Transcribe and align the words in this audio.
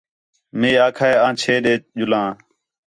مئے 0.59 0.71
آکھا 0.85 1.05
ہِے 1.09 1.15
آں 1.25 1.33
چھے 1.41 1.55
ݙے 1.63 1.73
ڄُلاں 1.97 2.29